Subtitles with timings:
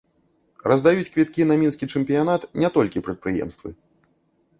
[0.71, 3.69] Раздаюць квіткі на мінскі чэмпіянат не толькі прадпрыемствы.